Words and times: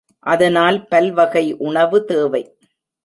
அதனால் 0.25 0.87
பல்வகை 0.87 1.45
உணவு, 1.59 2.05
தேவை. 2.05 2.43